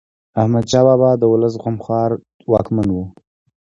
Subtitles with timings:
[0.41, 2.11] احمد شاه بابا د ولس غمخوار
[2.51, 2.97] واکمن و.